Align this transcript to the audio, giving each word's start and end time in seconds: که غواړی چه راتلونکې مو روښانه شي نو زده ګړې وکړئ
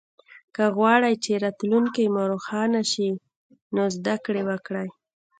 که 0.55 0.63
غواړی 0.77 1.13
چه 1.23 1.31
راتلونکې 1.43 2.03
مو 2.13 2.23
روښانه 2.31 2.81
شي 2.91 3.09
نو 3.75 3.83
زده 3.95 4.13
ګړې 4.25 4.43
وکړئ 4.49 4.87